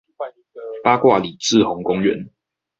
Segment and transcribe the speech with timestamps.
[0.83, 2.31] 八卦里滯洪公園